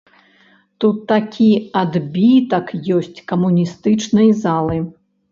[0.83, 1.49] Тут такі
[1.81, 4.81] адбітак ёсць камуністычнай залы.